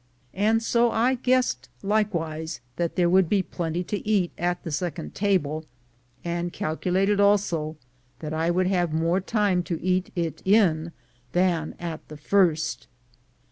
[0.31, 4.07] 170 THE GOLD HUNTERS and so I guessed likewise that there would be plenty to
[4.09, 5.63] eat at the second table,
[6.25, 7.77] and "cal'lated" also
[8.17, 10.91] that I would have more time to eat it in
[11.33, 12.87] than at the first.